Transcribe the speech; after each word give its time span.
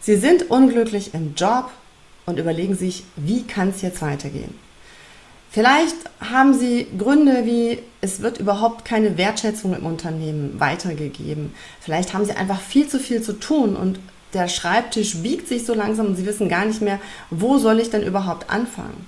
Sie 0.00 0.16
sind 0.16 0.50
unglücklich 0.50 1.14
im 1.14 1.34
Job 1.34 1.70
und 2.26 2.38
überlegen 2.38 2.76
sich, 2.76 3.04
wie 3.16 3.42
kann 3.42 3.68
es 3.68 3.82
jetzt 3.82 4.02
weitergehen. 4.02 4.54
Vielleicht 5.50 5.96
haben 6.20 6.54
Sie 6.54 6.86
Gründe 6.96 7.44
wie, 7.44 7.80
es 8.00 8.20
wird 8.20 8.38
überhaupt 8.38 8.84
keine 8.84 9.18
Wertschätzung 9.18 9.74
im 9.74 9.84
Unternehmen 9.84 10.60
weitergegeben. 10.60 11.52
Vielleicht 11.80 12.14
haben 12.14 12.24
Sie 12.24 12.32
einfach 12.32 12.60
viel 12.60 12.88
zu 12.88 13.00
viel 13.00 13.20
zu 13.20 13.32
tun 13.32 13.74
und 13.74 13.98
der 14.32 14.46
Schreibtisch 14.46 15.16
biegt 15.16 15.48
sich 15.48 15.66
so 15.66 15.74
langsam 15.74 16.06
und 16.06 16.16
Sie 16.16 16.24
wissen 16.24 16.48
gar 16.48 16.64
nicht 16.64 16.80
mehr, 16.80 17.00
wo 17.30 17.58
soll 17.58 17.80
ich 17.80 17.90
denn 17.90 18.04
überhaupt 18.04 18.48
anfangen. 18.48 19.06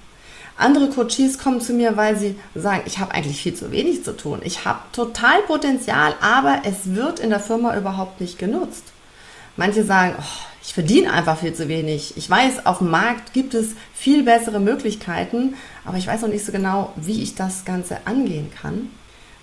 Andere 0.57 0.91
Coaches 0.91 1.39
kommen 1.39 1.61
zu 1.61 1.73
mir, 1.73 1.97
weil 1.97 2.17
sie 2.17 2.37
sagen, 2.55 2.83
ich 2.87 2.99
habe 2.99 3.13
eigentlich 3.13 3.41
viel 3.41 3.55
zu 3.55 3.73
wenig 3.73 4.05
zu 4.05 4.17
tun. 4.17 4.41
Ich 4.45 4.65
habe 4.65 4.81
total 4.93 5.43
Potenzial, 5.43 6.15
aber 6.21 6.63
es 6.65 6.95
wird 6.95 7.21
in 7.21 7.31
der 7.31 7.41
Firma 7.41 7.77
überhaupt 7.77 8.21
nicht 8.21 8.39
genutzt. 8.39 8.92
Manche 9.57 9.85
sagen, 9.85 10.15
oh, 10.19 10.47
ich 10.63 10.75
verdiene 10.75 11.13
einfach 11.13 11.39
viel 11.39 11.53
zu 11.55 11.69
wenig. 11.69 12.17
Ich 12.17 12.31
weiß, 12.31 12.67
auf 12.67 12.79
dem 12.79 12.91
Markt 12.91 13.33
gibt 13.33 13.55
es 13.55 13.71
viel 13.95 14.23
bessere 14.23 14.61
Möglichkeiten, 14.61 15.55
aber 15.85 15.99
ich 15.99 16.07
weiß 16.07 16.23
noch 16.23 16.29
nicht 16.29 16.45
so 16.45 16.53
genau, 16.53 16.93
wie 16.97 17.23
ich 17.23 17.35
das 17.35 17.65
Ganze 17.65 17.99
angehen 18.07 18.51
kann. 18.61 18.91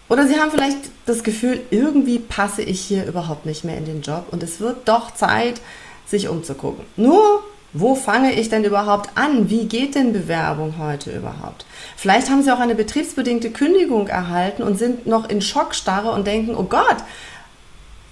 Oder 0.07 0.27
Sie 0.27 0.39
haben 0.39 0.49
vielleicht 0.49 0.77
das 1.05 1.23
Gefühl, 1.23 1.61
irgendwie 1.69 2.17
passe 2.17 2.63
ich 2.63 2.81
hier 2.81 3.05
überhaupt 3.05 3.45
nicht 3.45 3.63
mehr 3.63 3.77
in 3.77 3.85
den 3.85 4.01
Job 4.01 4.25
und 4.31 4.41
es 4.41 4.59
wird 4.59 4.87
doch 4.87 5.13
Zeit, 5.13 5.61
sich 6.07 6.27
umzugucken. 6.27 6.85
Nur, 6.95 7.43
wo 7.73 7.93
fange 7.93 8.33
ich 8.33 8.49
denn 8.49 8.63
überhaupt 8.63 9.11
an? 9.15 9.51
Wie 9.51 9.67
geht 9.67 9.93
denn 9.93 10.11
Bewerbung 10.11 10.75
heute 10.79 11.15
überhaupt? 11.15 11.65
Vielleicht 11.95 12.31
haben 12.31 12.41
Sie 12.41 12.51
auch 12.51 12.59
eine 12.59 12.73
betriebsbedingte 12.73 13.51
Kündigung 13.51 14.07
erhalten 14.07 14.63
und 14.63 14.79
sind 14.79 15.05
noch 15.05 15.29
in 15.29 15.41
Schockstarre 15.41 16.11
und 16.11 16.25
denken, 16.25 16.55
oh 16.55 16.63
Gott, 16.63 16.97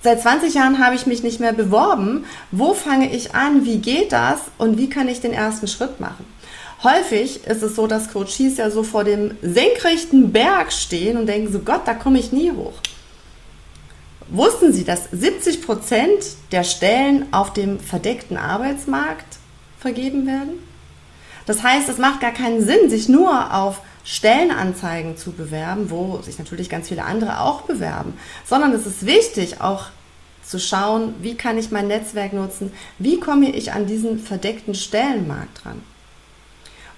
Seit 0.07 0.21
20 0.21 0.53
Jahren 0.53 0.79
habe 0.79 0.95
ich 0.95 1.05
mich 1.05 1.21
nicht 1.21 1.41
mehr 1.41 1.51
beworben. 1.51 2.23
Wo 2.51 2.73
fange 2.73 3.13
ich 3.13 3.35
an? 3.35 3.65
Wie 3.65 3.79
geht 3.79 4.13
das? 4.13 4.39
Und 4.57 4.77
wie 4.77 4.89
kann 4.89 5.09
ich 5.09 5.19
den 5.19 5.33
ersten 5.33 5.67
Schritt 5.67 5.99
machen? 5.99 6.25
Häufig 6.81 7.45
ist 7.45 7.61
es 7.61 7.75
so, 7.75 7.87
dass 7.87 8.13
Coaches 8.13 8.55
ja 8.55 8.71
so 8.71 8.83
vor 8.83 9.03
dem 9.03 9.35
senkrechten 9.41 10.31
Berg 10.31 10.71
stehen 10.71 11.17
und 11.17 11.25
denken 11.25 11.51
so, 11.51 11.59
Gott, 11.59 11.81
da 11.83 11.93
komme 11.93 12.19
ich 12.19 12.31
nie 12.31 12.51
hoch. 12.51 12.75
Wussten 14.29 14.71
Sie, 14.71 14.85
dass 14.85 15.09
70 15.11 15.61
Prozent 15.61 16.23
der 16.53 16.63
Stellen 16.63 17.25
auf 17.33 17.51
dem 17.51 17.77
verdeckten 17.77 18.37
Arbeitsmarkt 18.37 19.39
vergeben 19.77 20.25
werden? 20.25 20.51
Das 21.47 21.63
heißt, 21.63 21.89
es 21.89 21.97
macht 21.97 22.19
gar 22.19 22.33
keinen 22.33 22.63
Sinn, 22.63 22.89
sich 22.89 23.09
nur 23.09 23.55
auf 23.55 23.81
Stellenanzeigen 24.03 25.17
zu 25.17 25.31
bewerben, 25.31 25.89
wo 25.89 26.21
sich 26.21 26.37
natürlich 26.37 26.69
ganz 26.69 26.89
viele 26.89 27.03
andere 27.03 27.41
auch 27.41 27.63
bewerben, 27.63 28.13
sondern 28.45 28.73
es 28.73 28.85
ist 28.85 29.05
wichtig, 29.05 29.59
auch 29.59 29.85
zu 30.43 30.59
schauen, 30.59 31.15
wie 31.21 31.35
kann 31.35 31.57
ich 31.57 31.71
mein 31.71 31.87
Netzwerk 31.87 32.33
nutzen, 32.33 32.71
wie 32.99 33.19
komme 33.19 33.49
ich 33.49 33.73
an 33.73 33.85
diesen 33.85 34.19
verdeckten 34.19 34.75
Stellenmarkt 34.75 35.65
dran. 35.65 35.81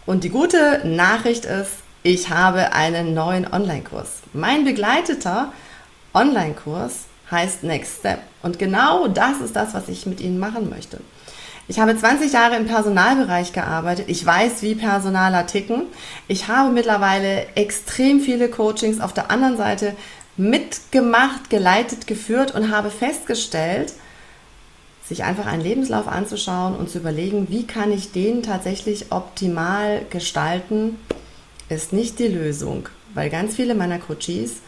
Und 0.05 0.23
die 0.23 0.30
gute 0.30 0.81
Nachricht 0.83 1.45
ist, 1.45 1.72
ich 2.03 2.30
habe 2.30 2.73
einen 2.73 3.14
neuen 3.14 3.52
Online-Kurs. 3.52 4.22
Mein 4.33 4.66
begleiteter 4.66 5.52
Online-Kurs 6.14 7.05
heißt 7.30 7.64
Next 7.64 8.00
Step. 8.00 8.20
Und 8.42 8.58
genau 8.58 9.08
das 9.08 9.42
ist 9.42 9.55
das, 9.55 9.73
was 9.73 9.89
ich 9.89 10.05
mit 10.05 10.22
Ihnen 10.22 10.39
machen 10.39 10.70
möchte. 10.70 11.00
Ich 11.69 11.79
habe 11.79 11.95
20 11.95 12.33
Jahre 12.33 12.55
im 12.55 12.65
Personalbereich 12.65 13.53
gearbeitet. 13.53 14.05
Ich 14.09 14.25
weiß, 14.25 14.63
wie 14.63 14.73
Personaler 14.73 15.45
ticken. 15.45 15.83
Ich 16.27 16.47
habe 16.47 16.71
mittlerweile 16.71 17.45
extrem 17.53 18.21
viele 18.21 18.49
Coachings 18.49 18.99
auf 18.99 19.13
der 19.13 19.29
anderen 19.29 19.55
Seite 19.55 19.95
mitgemacht, 20.35 21.51
geleitet, 21.51 22.07
geführt 22.07 22.55
und 22.55 22.71
habe 22.71 22.89
festgestellt, 22.89 23.93
sich 25.07 25.23
einfach 25.23 25.45
einen 25.45 25.61
Lebenslauf 25.61 26.07
anzuschauen 26.07 26.75
und 26.75 26.89
zu 26.89 26.97
überlegen, 26.97 27.51
wie 27.51 27.67
kann 27.67 27.91
ich 27.91 28.11
den 28.11 28.41
tatsächlich 28.41 29.11
optimal 29.11 30.01
gestalten, 30.09 30.97
ist 31.69 31.93
nicht 31.93 32.17
die 32.17 32.29
Lösung, 32.29 32.89
weil 33.13 33.29
ganz 33.29 33.55
viele 33.55 33.75
meiner 33.75 33.99
Coaches 33.99 34.61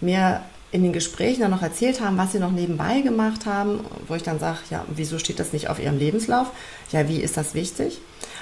mir 0.00 0.40
in 0.76 0.82
den 0.82 0.92
Gesprächen 0.92 1.40
dann 1.40 1.50
noch 1.50 1.62
erzählt 1.62 2.02
haben, 2.02 2.18
was 2.18 2.32
sie 2.32 2.38
noch 2.38 2.50
nebenbei 2.50 3.00
gemacht 3.00 3.46
haben, 3.46 3.80
wo 4.06 4.14
ich 4.14 4.22
dann 4.22 4.38
sage, 4.38 4.58
ja, 4.70 4.84
wieso 4.94 5.18
steht 5.18 5.40
das 5.40 5.54
nicht 5.54 5.70
auf 5.70 5.78
ihrem 5.78 5.98
Lebenslauf? 5.98 6.48
Ja, 6.92 7.08
wie 7.08 7.20
ist 7.20 7.38
das 7.38 7.54
wichtig? 7.54 7.98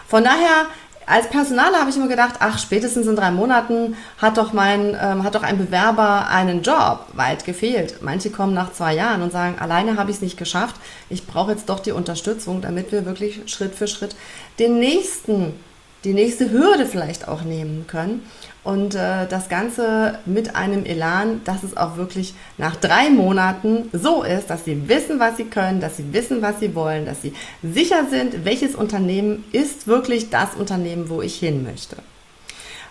Von 0.09 0.25
daher 0.25 0.67
als 1.07 1.29
Personaler 1.29 1.79
habe 1.79 1.91
ich 1.91 1.97
immer 1.97 2.09
gedacht, 2.09 2.37
ach, 2.41 2.59
spätestens 2.59 3.07
in 3.07 3.15
drei 3.15 3.31
Monaten 3.31 3.97
hat 4.19 4.37
doch 4.37 4.53
mein, 4.53 4.97
ähm, 5.01 5.23
hat 5.23 5.37
doch 5.37 5.45
ein 5.45 5.59
Bewerber 5.59 6.29
einen 6.29 6.63
Job. 6.63 7.07
Weit 7.13 7.45
gefehlt. 7.45 8.03
Manche 8.03 8.31
kommen 8.31 8.55
nach 8.55 8.73
zwei 8.73 8.95
Jahren 8.95 9.23
und 9.23 9.31
sagen, 9.31 9.57
alleine 9.61 9.97
habe 9.97 10.11
ich 10.11 10.17
es 10.17 10.23
nicht 10.23 10.37
geschafft. 10.37 10.75
Ich 11.11 11.27
brauche 11.27 11.53
jetzt 11.53 11.69
doch 11.69 11.79
die 11.79 11.93
Unterstützung, 11.93 12.63
damit 12.63 12.91
wir 12.91 13.07
wirklich 13.07 13.43
Schritt 13.47 13.77
für 13.77 13.87
Schritt 13.87 14.17
den 14.59 14.81
nächsten, 14.81 15.55
die 16.03 16.15
nächste 16.15 16.51
Hürde 16.51 16.87
vielleicht 16.87 17.29
auch 17.29 17.43
nehmen 17.43 17.87
können. 17.87 18.27
Und 18.65 18.95
äh, 18.95 19.27
das 19.29 19.51
Ganze 19.51 20.19
mit 20.25 20.57
einem 20.57 20.87
Elan, 20.87 21.43
dass 21.45 21.63
es 21.63 21.77
auch 21.77 21.99
wirklich 21.99 22.35
nach 22.57 22.77
drei 22.77 23.11
Monaten 23.11 23.91
so 23.93 24.23
ist, 24.23 24.49
dass 24.49 24.65
sie 24.65 24.89
wissen, 24.89 25.21
was 25.21 25.37
sie 25.37 25.45
können, 25.45 25.81
dass 25.81 25.99
sie 25.99 26.15
wissen, 26.15 26.41
was 26.41 26.61
sie 26.61 26.75
wollen, 26.75 27.05
dass 27.05 27.21
sie 27.21 27.35
sicher 27.63 28.07
sind, 28.09 28.47
welches 28.47 28.75
Unternehmen 28.75 29.45
ist 29.53 29.87
wirklich 29.87 30.31
das 30.31 30.55
Unternehmen, 30.55 31.11
wo 31.11 31.21
ich 31.21 31.37
hin 31.39 31.63
möchte. 31.63 31.97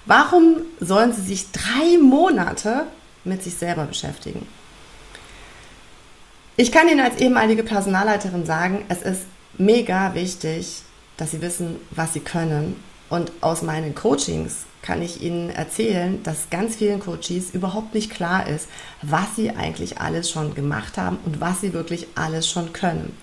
Warum 0.05 0.57
sollen 0.79 1.11
sie 1.11 1.21
sich 1.21 1.51
drei 1.51 1.97
Monate 1.99 2.85
mit 3.23 3.41
sich 3.41 3.55
selber 3.55 3.85
beschäftigen? 3.85 4.45
Ich 6.55 6.71
kann 6.71 6.87
Ihnen 6.87 6.99
als 6.99 7.19
ehemalige 7.19 7.63
Personalleiterin 7.63 8.45
sagen, 8.45 8.85
es 8.89 9.01
ist 9.01 9.21
mega 9.57 10.13
wichtig, 10.13 10.83
dass 11.17 11.31
Sie 11.31 11.41
wissen, 11.41 11.77
was 11.89 12.13
Sie 12.13 12.19
können. 12.19 12.75
Und 13.09 13.31
aus 13.41 13.61
meinen 13.61 13.95
Coachings 13.95 14.65
kann 14.81 15.01
ich 15.01 15.21
Ihnen 15.21 15.49
erzählen, 15.49 16.21
dass 16.23 16.49
ganz 16.49 16.75
vielen 16.75 16.99
Coaches 16.99 17.51
überhaupt 17.53 17.93
nicht 17.93 18.11
klar 18.11 18.47
ist, 18.47 18.67
was 19.01 19.35
sie 19.35 19.51
eigentlich 19.51 19.99
alles 19.99 20.29
schon 20.29 20.53
gemacht 20.55 20.97
haben 20.97 21.17
und 21.25 21.39
was 21.39 21.61
sie 21.61 21.73
wirklich 21.73 22.07
alles 22.15 22.49
schon 22.49 22.73
können. 22.73 23.17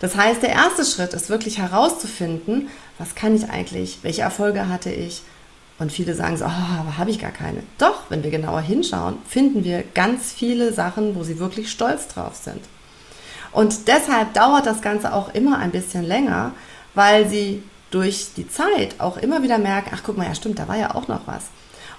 Das 0.00 0.16
heißt, 0.16 0.42
der 0.42 0.50
erste 0.50 0.84
Schritt 0.84 1.12
ist 1.12 1.28
wirklich 1.28 1.58
herauszufinden, 1.58 2.68
was 2.98 3.14
kann 3.14 3.36
ich 3.36 3.48
eigentlich, 3.48 3.98
welche 4.02 4.22
Erfolge 4.22 4.68
hatte 4.68 4.90
ich. 4.90 5.22
Und 5.78 5.92
viele 5.92 6.14
sagen 6.14 6.36
so, 6.36 6.44
oh, 6.44 6.80
aber 6.80 6.98
habe 6.98 7.10
ich 7.10 7.18
gar 7.18 7.30
keine. 7.30 7.62
Doch, 7.78 8.04
wenn 8.08 8.22
wir 8.22 8.30
genauer 8.30 8.60
hinschauen, 8.60 9.18
finden 9.28 9.64
wir 9.64 9.82
ganz 9.94 10.32
viele 10.32 10.72
Sachen, 10.72 11.14
wo 11.14 11.22
sie 11.22 11.38
wirklich 11.38 11.70
stolz 11.70 12.08
drauf 12.08 12.36
sind. 12.36 12.60
Und 13.52 13.86
deshalb 13.86 14.32
dauert 14.34 14.66
das 14.66 14.80
Ganze 14.80 15.12
auch 15.12 15.34
immer 15.34 15.58
ein 15.58 15.70
bisschen 15.70 16.04
länger, 16.04 16.52
weil 16.94 17.28
sie 17.28 17.62
durch 17.92 18.30
die 18.36 18.48
Zeit 18.48 18.98
auch 18.98 19.16
immer 19.16 19.42
wieder 19.42 19.58
merken, 19.58 19.90
ach 19.94 20.02
guck 20.04 20.16
mal, 20.16 20.26
ja 20.26 20.34
stimmt, 20.34 20.58
da 20.58 20.66
war 20.66 20.76
ja 20.76 20.94
auch 20.94 21.08
noch 21.08 21.26
was. 21.26 21.44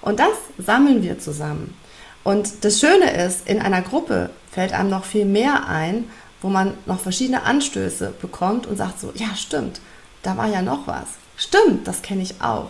Und 0.01 0.19
das 0.19 0.33
sammeln 0.57 1.01
wir 1.01 1.19
zusammen. 1.19 1.77
Und 2.23 2.65
das 2.65 2.79
Schöne 2.79 3.11
ist, 3.25 3.47
in 3.47 3.61
einer 3.61 3.81
Gruppe 3.81 4.29
fällt 4.51 4.73
einem 4.73 4.89
noch 4.89 5.05
viel 5.05 5.25
mehr 5.25 5.67
ein, 5.67 6.05
wo 6.41 6.49
man 6.49 6.73
noch 6.85 6.99
verschiedene 6.99 7.43
Anstöße 7.43 8.13
bekommt 8.21 8.67
und 8.67 8.77
sagt 8.77 8.99
so, 8.99 9.11
ja 9.15 9.35
stimmt, 9.35 9.79
da 10.23 10.35
war 10.35 10.47
ja 10.47 10.61
noch 10.61 10.87
was. 10.87 11.07
Stimmt, 11.37 11.87
das 11.87 12.01
kenne 12.01 12.21
ich 12.21 12.41
auch. 12.41 12.69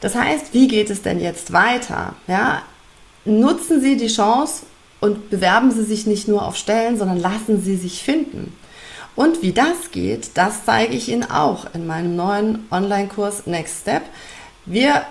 Das 0.00 0.14
heißt, 0.14 0.52
wie 0.52 0.68
geht 0.68 0.90
es 0.90 1.02
denn 1.02 1.20
jetzt 1.20 1.52
weiter? 1.52 2.14
Ja, 2.26 2.62
nutzen 3.24 3.80
Sie 3.80 3.96
die 3.96 4.08
Chance 4.08 4.64
und 5.00 5.30
bewerben 5.30 5.70
Sie 5.70 5.84
sich 5.84 6.06
nicht 6.06 6.28
nur 6.28 6.44
auf 6.44 6.56
Stellen, 6.56 6.98
sondern 6.98 7.18
lassen 7.18 7.62
Sie 7.62 7.76
sich 7.76 8.02
finden. 8.02 8.54
Und 9.16 9.42
wie 9.42 9.52
das 9.52 9.90
geht, 9.92 10.30
das 10.34 10.64
zeige 10.64 10.94
ich 10.94 11.08
Ihnen 11.08 11.30
auch 11.30 11.66
in 11.74 11.86
meinem 11.86 12.16
neuen 12.16 12.66
Online-Kurs 12.70 13.46
Next 13.46 13.82
Step. 13.82 14.02
Wir 14.66 15.02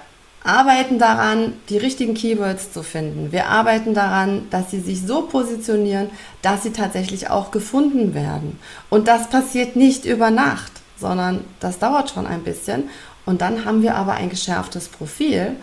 arbeiten 0.44 1.00
daran, 1.00 1.54
die 1.70 1.78
richtigen 1.78 2.16
Keywords 2.16 2.74
zu 2.74 2.84
finden. 2.84 3.32
Wir 3.32 3.48
arbeiten 3.48 3.94
daran, 3.94 4.48
dass 4.50 4.72
sie 4.72 4.82
sich 4.82 5.06
so 5.06 5.22
positionieren, 5.22 6.10
dass 6.42 6.64
sie 6.64 6.72
tatsächlich 6.72 7.30
auch 7.30 7.52
gefunden 7.52 8.14
werden. 8.14 8.60
Und 8.90 9.08
das 9.08 9.30
passiert 9.30 9.76
nicht 9.76 10.04
über 10.06 10.32
Nacht, 10.32 10.72
sondern 11.00 11.46
das 11.62 11.80
dauert 11.80 12.10
schon 12.10 12.28
ein 12.28 12.44
bisschen. 12.44 12.90
Und 13.26 13.42
dann 13.42 13.64
haben 13.64 13.84
wir 13.84 13.96
aber 13.96 14.16
ein 14.16 14.30
geschärftes 14.30 14.90
Profil, 14.90 15.56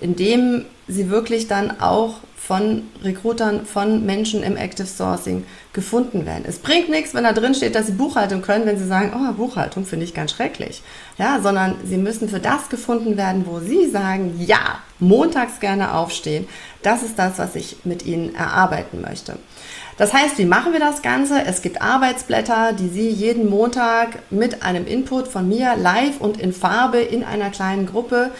in 0.00 0.16
dem 0.16 0.64
sie 0.88 1.10
wirklich 1.10 1.46
dann 1.46 1.80
auch 1.80 2.16
von 2.36 2.82
Recruitern, 3.04 3.64
von 3.64 4.04
Menschen 4.04 4.42
im 4.42 4.56
Active 4.56 4.86
Sourcing 4.86 5.44
gefunden 5.72 6.26
werden. 6.26 6.44
Es 6.48 6.58
bringt 6.58 6.88
nichts, 6.88 7.14
wenn 7.14 7.22
da 7.22 7.32
drin 7.32 7.54
steht, 7.54 7.76
dass 7.76 7.86
sie 7.86 7.92
Buchhaltung 7.92 8.42
können, 8.42 8.66
wenn 8.66 8.78
sie 8.78 8.88
sagen, 8.88 9.12
oh, 9.14 9.32
Buchhaltung 9.34 9.84
finde 9.84 10.04
ich 10.04 10.14
ganz 10.14 10.32
schrecklich. 10.32 10.82
Ja, 11.16 11.38
sondern 11.40 11.76
sie 11.84 11.96
müssen 11.96 12.28
für 12.28 12.40
das 12.40 12.68
gefunden 12.68 13.16
werden, 13.16 13.44
wo 13.46 13.60
sie 13.60 13.88
sagen, 13.88 14.34
ja, 14.44 14.80
montags 14.98 15.60
gerne 15.60 15.94
aufstehen. 15.94 16.48
Das 16.82 17.04
ist 17.04 17.18
das, 17.18 17.38
was 17.38 17.54
ich 17.54 17.76
mit 17.84 18.04
ihnen 18.04 18.34
erarbeiten 18.34 19.00
möchte. 19.00 19.36
Das 19.96 20.14
heißt, 20.14 20.38
wie 20.38 20.46
machen 20.46 20.72
wir 20.72 20.80
das 20.80 21.02
Ganze? 21.02 21.44
Es 21.44 21.60
gibt 21.60 21.82
Arbeitsblätter, 21.82 22.72
die 22.72 22.88
Sie 22.88 23.10
jeden 23.10 23.50
Montag 23.50 24.20
mit 24.30 24.62
einem 24.62 24.86
Input 24.86 25.28
von 25.28 25.46
mir 25.46 25.76
live 25.76 26.20
und 26.20 26.40
in 26.40 26.54
Farbe 26.54 26.98
in 26.98 27.22
einer 27.22 27.50
kleinen 27.50 27.84
Gruppe 27.84 28.30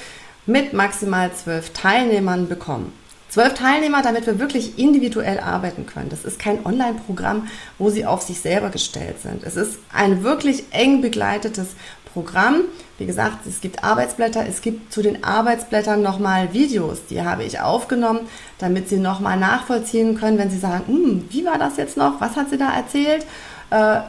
mit 0.51 0.73
maximal 0.73 1.33
zwölf 1.33 1.73
Teilnehmern 1.73 2.49
bekommen. 2.49 2.93
Zwölf 3.29 3.55
Teilnehmer, 3.55 4.03
damit 4.03 4.27
wir 4.27 4.41
wirklich 4.41 4.77
individuell 4.77 5.39
arbeiten 5.39 5.87
können. 5.87 6.09
Das 6.09 6.25
ist 6.25 6.41
kein 6.41 6.67
Online-Programm, 6.67 7.47
wo 7.79 7.89
sie 7.89 8.05
auf 8.05 8.23
sich 8.23 8.41
selber 8.41 8.71
gestellt 8.71 9.21
sind. 9.23 9.45
Es 9.45 9.55
ist 9.55 9.79
ein 9.93 10.25
wirklich 10.25 10.65
eng 10.73 11.01
begleitetes 11.01 11.69
Programm. 12.13 12.63
Wie 12.99 13.07
gesagt, 13.07 13.47
es 13.47 13.61
gibt 13.61 13.85
Arbeitsblätter, 13.85 14.45
es 14.49 14.63
gibt 14.63 14.93
zu 14.93 15.01
den 15.01 15.23
Arbeitsblättern 15.23 16.03
nochmal 16.03 16.53
Videos, 16.53 17.07
die 17.09 17.23
habe 17.23 17.45
ich 17.45 17.61
aufgenommen, 17.61 18.21
damit 18.59 18.89
Sie 18.89 18.99
nochmal 18.99 19.39
nachvollziehen 19.39 20.19
können, 20.19 20.37
wenn 20.37 20.51
Sie 20.51 20.59
sagen, 20.59 20.85
hm, 20.89 21.29
wie 21.31 21.45
war 21.45 21.57
das 21.57 21.77
jetzt 21.77 21.97
noch, 21.97 22.21
was 22.21 22.35
hat 22.35 22.51
sie 22.51 22.59
da 22.59 22.75
erzählt? 22.75 23.25
Äh, 23.71 24.01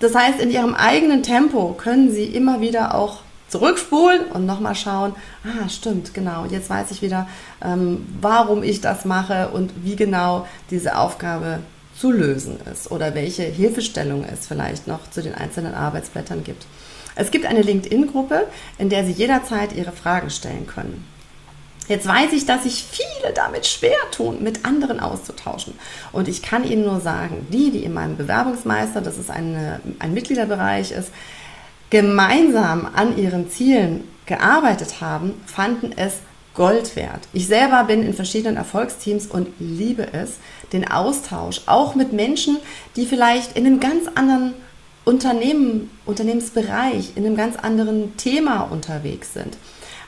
das 0.00 0.14
heißt, 0.14 0.40
in 0.40 0.50
Ihrem 0.50 0.74
eigenen 0.74 1.22
Tempo 1.22 1.74
können 1.78 2.10
Sie 2.10 2.24
immer 2.24 2.60
wieder 2.60 2.96
auch 2.96 3.20
zurückspulen 3.48 4.26
und 4.32 4.46
nochmal 4.46 4.74
schauen, 4.74 5.14
ah, 5.44 5.68
stimmt, 5.68 6.14
genau, 6.14 6.46
jetzt 6.46 6.68
weiß 6.68 6.90
ich 6.90 7.02
wieder, 7.02 7.28
ähm, 7.62 8.06
warum 8.20 8.62
ich 8.62 8.80
das 8.80 9.04
mache 9.04 9.48
und 9.48 9.72
wie 9.84 9.96
genau 9.96 10.46
diese 10.70 10.98
Aufgabe 10.98 11.60
zu 11.98 12.10
lösen 12.10 12.58
ist 12.70 12.90
oder 12.90 13.14
welche 13.14 13.44
Hilfestellung 13.44 14.24
es 14.24 14.46
vielleicht 14.46 14.86
noch 14.86 15.10
zu 15.10 15.22
den 15.22 15.34
einzelnen 15.34 15.74
Arbeitsblättern 15.74 16.44
gibt. 16.44 16.66
Es 17.14 17.30
gibt 17.30 17.46
eine 17.46 17.62
LinkedIn-Gruppe, 17.62 18.46
in 18.78 18.90
der 18.90 19.04
Sie 19.04 19.12
jederzeit 19.12 19.72
Ihre 19.74 19.92
Fragen 19.92 20.28
stellen 20.28 20.66
können. 20.66 21.04
Jetzt 21.88 22.06
weiß 22.06 22.32
ich, 22.32 22.46
dass 22.46 22.64
sich 22.64 22.84
viele 22.84 23.32
damit 23.32 23.66
schwer 23.66 23.96
tun, 24.10 24.42
mit 24.42 24.64
anderen 24.64 24.98
auszutauschen. 24.98 25.74
Und 26.12 26.26
ich 26.28 26.42
kann 26.42 26.64
Ihnen 26.64 26.84
nur 26.84 27.00
sagen, 27.00 27.46
die, 27.52 27.70
die 27.70 27.84
in 27.84 27.94
meinem 27.94 28.16
Bewerbungsmeister, 28.16 29.00
das 29.00 29.18
ist 29.18 29.30
eine, 29.30 29.80
ein 30.00 30.12
Mitgliederbereich 30.12 30.90
ist, 30.90 31.10
gemeinsam 31.90 32.88
an 32.94 33.16
ihren 33.16 33.50
Zielen 33.50 34.04
gearbeitet 34.26 35.00
haben, 35.00 35.34
fanden 35.46 35.92
es 35.96 36.14
Gold 36.54 36.96
wert. 36.96 37.28
Ich 37.32 37.46
selber 37.46 37.84
bin 37.84 38.02
in 38.02 38.14
verschiedenen 38.14 38.56
Erfolgsteams 38.56 39.26
und 39.26 39.48
liebe 39.58 40.12
es, 40.12 40.38
den 40.72 40.90
Austausch, 40.90 41.60
auch 41.66 41.94
mit 41.94 42.12
Menschen, 42.12 42.56
die 42.96 43.04
vielleicht 43.04 43.56
in 43.56 43.66
einem 43.66 43.78
ganz 43.78 44.08
anderen 44.14 44.54
Unternehmen, 45.04 45.90
Unternehmensbereich, 46.06 47.12
in 47.14 47.26
einem 47.26 47.36
ganz 47.36 47.56
anderen 47.56 48.16
Thema 48.16 48.62
unterwegs 48.62 49.34
sind. 49.34 49.56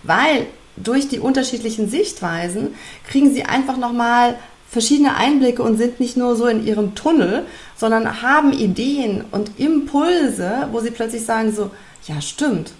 Weil 0.02 0.46
durch 0.76 1.08
die 1.08 1.18
unterschiedlichen 1.18 1.88
Sichtweisen 1.88 2.74
kriegen 3.06 3.32
sie 3.32 3.44
einfach 3.44 3.76
nochmal 3.76 4.36
verschiedene 4.70 5.16
Einblicke 5.16 5.62
und 5.62 5.76
sind 5.76 6.00
nicht 6.00 6.16
nur 6.16 6.36
so 6.36 6.46
in 6.46 6.66
ihrem 6.66 6.94
Tunnel, 6.94 7.46
sondern 7.76 8.22
haben 8.22 8.52
Ideen 8.52 9.24
und 9.30 9.58
Impulse, 9.58 10.68
wo 10.72 10.80
sie 10.80 10.90
plötzlich 10.90 11.24
sagen 11.24 11.52
so, 11.52 11.70
ja 12.06 12.20
stimmt, 12.20 12.72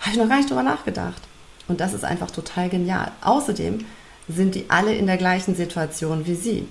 habe 0.00 0.12
ich 0.12 0.16
noch 0.16 0.28
gar 0.28 0.36
nicht 0.36 0.50
drüber 0.50 0.62
nachgedacht. 0.62 1.22
Und 1.66 1.80
das 1.80 1.94
ist 1.94 2.04
einfach 2.04 2.30
total 2.30 2.68
genial. 2.68 3.10
Außerdem 3.22 3.84
sind 4.28 4.54
die 4.54 4.66
alle 4.68 4.94
in 4.94 5.06
der 5.06 5.16
gleichen 5.16 5.54
Situation 5.54 6.26
wie 6.26 6.34
sie. 6.34 6.66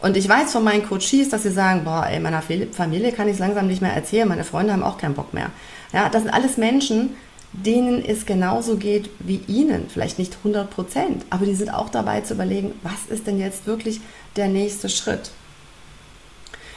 Und 0.00 0.16
ich 0.16 0.28
weiß 0.28 0.52
von 0.52 0.62
meinen 0.62 0.86
Coaches, 0.86 1.28
dass 1.28 1.42
sie 1.42 1.50
sagen, 1.50 1.82
boah, 1.84 2.06
ey, 2.08 2.20
meiner 2.20 2.42
Familie 2.42 3.12
kann 3.12 3.26
ich 3.26 3.34
es 3.34 3.40
langsam 3.40 3.66
nicht 3.66 3.82
mehr 3.82 3.92
erzählen, 3.92 4.28
meine 4.28 4.44
Freunde 4.44 4.72
haben 4.72 4.84
auch 4.84 4.96
keinen 4.96 5.14
Bock 5.14 5.34
mehr. 5.34 5.50
Ja, 5.92 6.08
das 6.08 6.22
sind 6.22 6.32
alles 6.32 6.56
Menschen, 6.56 7.16
denen 7.52 8.04
es 8.04 8.26
genauso 8.26 8.76
geht 8.76 9.10
wie 9.20 9.40
Ihnen. 9.46 9.86
Vielleicht 9.88 10.18
nicht 10.18 10.36
100 10.38 10.70
Prozent, 10.70 11.24
aber 11.30 11.46
die 11.46 11.54
sind 11.54 11.72
auch 11.72 11.88
dabei 11.88 12.20
zu 12.20 12.34
überlegen, 12.34 12.72
was 12.82 13.06
ist 13.08 13.26
denn 13.26 13.38
jetzt 13.38 13.66
wirklich 13.66 14.00
der 14.36 14.48
nächste 14.48 14.88
Schritt. 14.88 15.30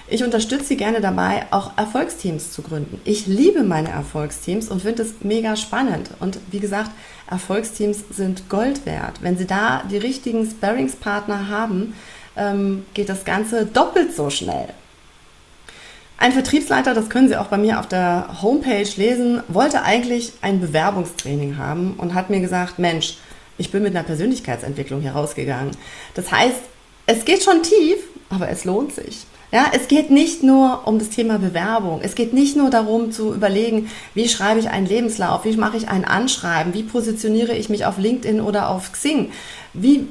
Ich 0.07 0.23
unterstütze 0.25 0.65
Sie 0.65 0.77
gerne 0.77 0.99
dabei, 0.99 1.45
auch 1.51 1.77
Erfolgsteams 1.77 2.51
zu 2.51 2.61
gründen. 2.61 2.99
Ich 3.05 3.27
liebe 3.27 3.63
meine 3.63 3.89
Erfolgsteams 3.89 4.67
und 4.67 4.81
finde 4.81 5.03
es 5.03 5.13
mega 5.21 5.55
spannend. 5.55 6.09
Und 6.19 6.37
wie 6.51 6.59
gesagt, 6.59 6.91
Erfolgsteams 7.29 8.03
sind 8.09 8.49
Gold 8.49 8.85
wert. 8.85 9.21
Wenn 9.21 9.37
Sie 9.37 9.47
da 9.47 9.83
die 9.89 9.97
richtigen 9.97 10.45
Sparringspartner 10.45 11.47
haben, 11.47 11.93
ähm, 12.35 12.85
geht 12.93 13.07
das 13.07 13.23
Ganze 13.23 13.65
doppelt 13.65 14.13
so 14.13 14.29
schnell. 14.29 14.73
Ein 16.21 16.33
Vertriebsleiter, 16.33 16.93
das 16.93 17.09
können 17.09 17.29
Sie 17.29 17.35
auch 17.35 17.47
bei 17.47 17.57
mir 17.57 17.79
auf 17.79 17.87
der 17.87 18.43
Homepage 18.43 18.87
lesen, 18.95 19.41
wollte 19.47 19.81
eigentlich 19.81 20.33
ein 20.43 20.61
Bewerbungstraining 20.61 21.57
haben 21.57 21.95
und 21.97 22.13
hat 22.13 22.29
mir 22.29 22.39
gesagt, 22.41 22.77
Mensch, 22.77 23.17
ich 23.57 23.71
bin 23.71 23.81
mit 23.81 23.95
einer 23.95 24.05
Persönlichkeitsentwicklung 24.05 25.01
hier 25.01 25.13
rausgegangen. 25.13 25.71
Das 26.13 26.31
heißt, 26.31 26.59
es 27.07 27.25
geht 27.25 27.41
schon 27.41 27.63
tief, 27.63 27.97
aber 28.29 28.49
es 28.49 28.65
lohnt 28.65 28.93
sich. 28.93 29.25
Ja, 29.51 29.71
es 29.73 29.87
geht 29.87 30.11
nicht 30.11 30.43
nur 30.43 30.87
um 30.87 30.99
das 30.99 31.09
Thema 31.09 31.39
Bewerbung. 31.39 32.01
Es 32.03 32.13
geht 32.13 32.33
nicht 32.33 32.55
nur 32.55 32.69
darum 32.69 33.11
zu 33.11 33.33
überlegen, 33.33 33.89
wie 34.13 34.29
schreibe 34.29 34.59
ich 34.59 34.69
einen 34.69 34.85
Lebenslauf, 34.85 35.43
wie 35.43 35.57
mache 35.57 35.77
ich 35.77 35.89
ein 35.89 36.05
Anschreiben, 36.05 36.75
wie 36.75 36.83
positioniere 36.83 37.55
ich 37.55 37.67
mich 37.69 37.87
auf 37.87 37.97
LinkedIn 37.97 38.41
oder 38.41 38.69
auf 38.69 38.91
Xing, 38.91 39.31
wie 39.73 40.07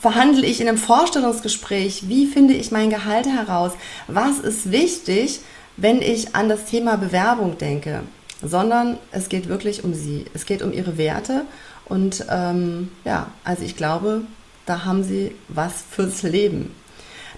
verhandle 0.00 0.46
ich 0.46 0.60
in 0.60 0.68
einem 0.68 0.78
Vorstellungsgespräch? 0.78 2.08
Wie 2.08 2.26
finde 2.26 2.54
ich 2.54 2.72
mein 2.72 2.90
Gehalt 2.90 3.26
heraus? 3.26 3.72
Was 4.08 4.38
ist 4.38 4.72
wichtig, 4.72 5.40
wenn 5.76 6.00
ich 6.02 6.34
an 6.34 6.48
das 6.48 6.64
Thema 6.64 6.96
Bewerbung 6.96 7.58
denke? 7.58 8.02
Sondern 8.42 8.98
es 9.12 9.28
geht 9.28 9.48
wirklich 9.48 9.84
um 9.84 9.92
sie. 9.92 10.24
Es 10.32 10.46
geht 10.46 10.62
um 10.62 10.72
ihre 10.72 10.96
Werte. 10.96 11.42
Und 11.84 12.24
ähm, 12.30 12.90
ja, 13.04 13.26
also 13.44 13.62
ich 13.62 13.76
glaube, 13.76 14.22
da 14.64 14.84
haben 14.84 15.04
sie 15.04 15.34
was 15.48 15.72
fürs 15.90 16.22
Leben. 16.22 16.74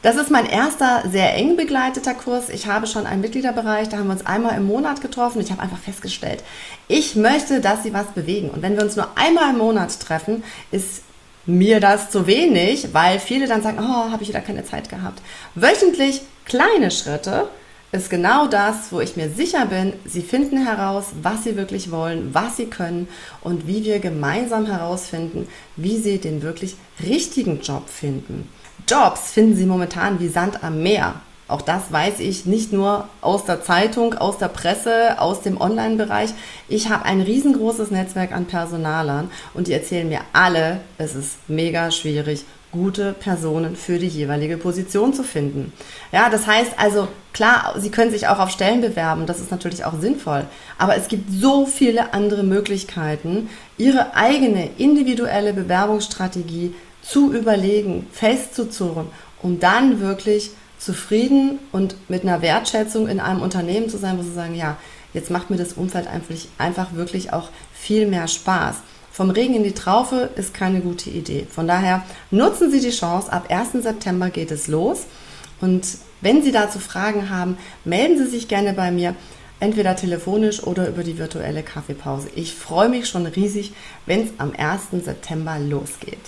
Das 0.02 0.16
ist 0.16 0.30
mein 0.30 0.46
erster 0.46 1.04
sehr 1.08 1.34
eng 1.36 1.56
begleiteter 1.56 2.14
Kurs. 2.14 2.48
Ich 2.48 2.66
habe 2.66 2.88
schon 2.88 3.06
einen 3.06 3.20
Mitgliederbereich, 3.20 3.88
da 3.88 3.98
haben 3.98 4.06
wir 4.06 4.12
uns 4.12 4.26
einmal 4.26 4.56
im 4.56 4.66
Monat 4.66 5.00
getroffen. 5.00 5.40
Ich 5.40 5.52
habe 5.52 5.62
einfach 5.62 5.78
festgestellt, 5.78 6.42
ich 6.88 7.14
möchte, 7.14 7.60
dass 7.60 7.84
sie 7.84 7.94
was 7.94 8.08
bewegen. 8.08 8.50
Und 8.50 8.62
wenn 8.62 8.74
wir 8.76 8.82
uns 8.82 8.96
nur 8.96 9.08
einmal 9.16 9.50
im 9.50 9.58
Monat 9.58 10.00
treffen, 10.00 10.42
ist 10.72 11.02
mir 11.46 11.80
das 11.80 12.10
zu 12.10 12.26
wenig, 12.26 12.88
weil 12.92 13.18
viele 13.18 13.46
dann 13.46 13.62
sagen, 13.62 13.78
oh, 13.80 14.10
habe 14.10 14.22
ich 14.22 14.28
wieder 14.28 14.40
keine 14.40 14.64
Zeit 14.64 14.88
gehabt. 14.88 15.22
Wöchentlich 15.54 16.22
kleine 16.44 16.90
Schritte 16.90 17.48
ist 17.92 18.08
genau 18.08 18.46
das, 18.46 18.90
wo 18.90 19.00
ich 19.00 19.16
mir 19.16 19.28
sicher 19.28 19.66
bin, 19.66 19.92
sie 20.06 20.22
finden 20.22 20.64
heraus, 20.64 21.08
was 21.20 21.44
sie 21.44 21.56
wirklich 21.56 21.90
wollen, 21.90 22.32
was 22.32 22.56
sie 22.56 22.66
können 22.66 23.06
und 23.42 23.66
wie 23.66 23.84
wir 23.84 23.98
gemeinsam 23.98 24.66
herausfinden, 24.66 25.46
wie 25.76 25.98
sie 25.98 26.18
den 26.18 26.42
wirklich 26.42 26.76
richtigen 27.02 27.60
Job 27.60 27.88
finden. 27.88 28.48
Jobs 28.88 29.32
finden 29.32 29.56
sie 29.56 29.66
momentan 29.66 30.20
wie 30.20 30.28
Sand 30.28 30.64
am 30.64 30.82
Meer. 30.82 31.20
Auch 31.48 31.60
das 31.60 31.92
weiß 31.92 32.20
ich 32.20 32.46
nicht 32.46 32.72
nur 32.72 33.08
aus 33.20 33.44
der 33.44 33.62
Zeitung, 33.62 34.14
aus 34.14 34.38
der 34.38 34.48
Presse, 34.48 35.20
aus 35.20 35.42
dem 35.42 35.60
Online-Bereich. 35.60 36.30
Ich 36.68 36.88
habe 36.88 37.04
ein 37.04 37.20
riesengroßes 37.20 37.90
Netzwerk 37.90 38.32
an 38.32 38.46
Personalern 38.46 39.30
und 39.52 39.66
die 39.66 39.72
erzählen 39.72 40.08
mir 40.08 40.20
alle, 40.32 40.80
es 40.98 41.14
ist 41.14 41.48
mega 41.48 41.90
schwierig, 41.90 42.44
gute 42.72 43.12
Personen 43.12 43.76
für 43.76 43.98
die 43.98 44.08
jeweilige 44.08 44.56
Position 44.56 45.12
zu 45.12 45.22
finden. 45.22 45.72
Ja, 46.10 46.30
das 46.30 46.46
heißt 46.46 46.72
also, 46.78 47.06
klar, 47.34 47.74
Sie 47.76 47.90
können 47.90 48.10
sich 48.10 48.26
auch 48.28 48.38
auf 48.38 48.50
Stellen 48.50 48.80
bewerben, 48.80 49.26
das 49.26 49.40
ist 49.40 49.50
natürlich 49.50 49.84
auch 49.84 50.00
sinnvoll, 50.00 50.46
aber 50.78 50.96
es 50.96 51.08
gibt 51.08 51.30
so 51.30 51.66
viele 51.66 52.14
andere 52.14 52.42
Möglichkeiten, 52.42 53.50
Ihre 53.76 54.16
eigene 54.16 54.70
individuelle 54.78 55.52
Bewerbungsstrategie 55.52 56.74
zu 57.02 57.32
überlegen, 57.32 58.06
festzuzurren, 58.10 59.08
um 59.42 59.60
dann 59.60 60.00
wirklich 60.00 60.52
zufrieden 60.82 61.58
und 61.70 61.96
mit 62.08 62.22
einer 62.22 62.42
Wertschätzung 62.42 63.08
in 63.08 63.20
einem 63.20 63.40
Unternehmen 63.40 63.88
zu 63.88 63.98
sein, 63.98 64.18
wo 64.18 64.22
sie 64.22 64.32
sagen, 64.32 64.54
ja, 64.54 64.76
jetzt 65.14 65.30
macht 65.30 65.50
mir 65.50 65.56
das 65.56 65.74
Umfeld 65.74 66.08
einfach, 66.08 66.34
einfach 66.58 66.94
wirklich 66.94 67.32
auch 67.32 67.50
viel 67.72 68.06
mehr 68.06 68.26
Spaß. 68.26 68.76
Vom 69.12 69.30
Regen 69.30 69.54
in 69.54 69.62
die 69.62 69.72
Traufe 69.72 70.30
ist 70.36 70.54
keine 70.54 70.80
gute 70.80 71.10
Idee. 71.10 71.46
Von 71.48 71.68
daher 71.68 72.02
nutzen 72.30 72.70
Sie 72.70 72.80
die 72.80 72.90
Chance. 72.90 73.30
Ab 73.30 73.46
1. 73.50 73.82
September 73.82 74.30
geht 74.30 74.50
es 74.50 74.68
los. 74.68 75.02
Und 75.60 75.86
wenn 76.22 76.42
Sie 76.42 76.50
dazu 76.50 76.78
Fragen 76.78 77.28
haben, 77.28 77.58
melden 77.84 78.16
Sie 78.16 78.26
sich 78.26 78.48
gerne 78.48 78.72
bei 78.72 78.90
mir, 78.90 79.14
entweder 79.60 79.94
telefonisch 79.94 80.62
oder 80.62 80.88
über 80.88 81.04
die 81.04 81.18
virtuelle 81.18 81.62
Kaffeepause. 81.62 82.28
Ich 82.34 82.54
freue 82.54 82.88
mich 82.88 83.06
schon 83.06 83.26
riesig, 83.26 83.72
wenn 84.06 84.22
es 84.22 84.30
am 84.38 84.52
1. 84.56 85.04
September 85.04 85.58
losgeht. 85.58 86.18